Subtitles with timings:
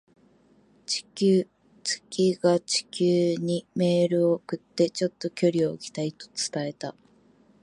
[0.87, 1.47] 月
[2.41, 6.95] が地球にメールを送って、「ちょっと距離を置きたい」と伝えた。